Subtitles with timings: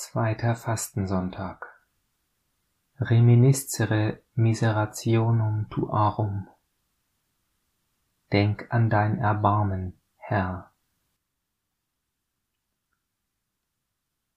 [0.00, 1.66] Zweiter Fastensonntag.
[3.00, 6.46] Reminiscere miserationum tuarum.
[8.30, 10.72] Denk an dein Erbarmen, Herr.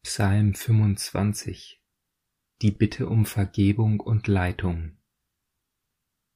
[0.02, 1.80] Psalm 25
[2.64, 4.98] Die Bitte um Vergebung und Leitung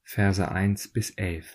[0.04, 1.52] Verse 1 bis 11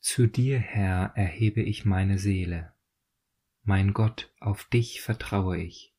[0.00, 2.75] Zu dir, Herr, erhebe ich meine Seele.
[3.68, 5.92] Mein Gott, auf dich vertraue ich.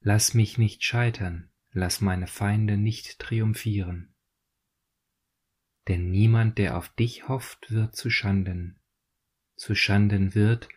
[0.00, 4.14] Lass mich nicht scheitern, lass meine Feinde nicht triumphieren.
[5.88, 8.80] Denn niemand, der auf dich hofft, wird zu Schanden.
[9.56, 10.70] Zu Schanden wird,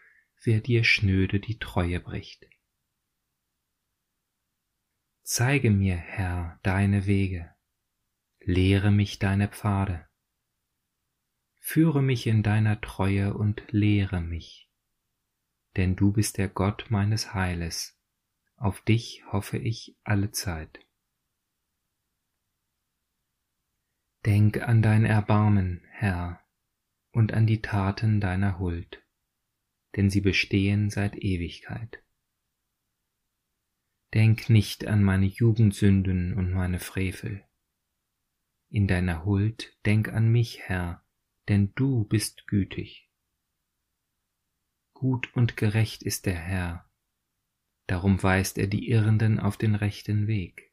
[0.44, 2.49] wer dir schnöde die Treue bricht.
[5.21, 7.55] Zeige mir, Herr, deine Wege,
[8.41, 10.05] lehre mich deine Pfade.
[11.62, 14.70] Führe mich in deiner Treue und lehre mich,
[15.76, 18.00] denn du bist der Gott meines Heiles,
[18.55, 20.79] auf dich hoffe ich alle Zeit.
[24.26, 26.41] Denk an dein Erbarmen, Herr,
[27.12, 29.04] und an die Taten deiner Huld,
[29.96, 32.01] denn sie bestehen seit Ewigkeit.
[34.13, 37.44] Denk nicht an meine Jugendsünden und meine Frevel.
[38.70, 41.04] In deiner Huld denk an mich, Herr,
[41.49, 43.10] denn du bist gütig.
[45.04, 46.90] Gut und gerecht ist der Herr,
[47.87, 50.71] darum weist er die Irrenden auf den rechten Weg.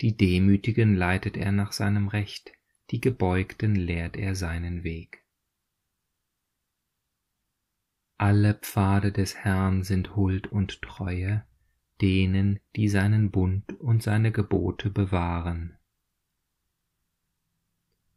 [0.00, 2.50] Die Demütigen leitet er nach seinem Recht,
[2.90, 5.24] die Gebeugten lehrt er seinen Weg.
[8.16, 11.46] Alle Pfade des Herrn sind Huld und Treue,
[12.00, 15.78] denen, die seinen Bund und seine Gebote bewahren.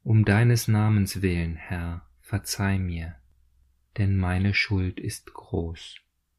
[0.01, 3.19] Um deines Namens willen, Herr, verzeih mir,
[3.97, 5.95] denn meine Schuld ist groß.